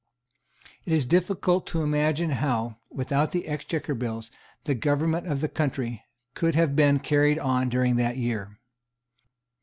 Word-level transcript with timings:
It 0.83 0.93
is 0.93 1.05
difficult 1.05 1.67
to 1.67 1.83
imagine 1.83 2.31
how, 2.31 2.77
without 2.89 3.31
the 3.33 3.47
Exchequer 3.47 3.93
Bills, 3.93 4.31
the 4.63 4.73
government 4.73 5.27
of 5.27 5.41
the 5.41 5.47
country 5.47 6.03
could 6.33 6.55
have 6.55 6.75
been 6.75 6.97
carried 6.97 7.37
on 7.37 7.69
during 7.69 7.97
that 7.97 8.17
year. 8.17 8.57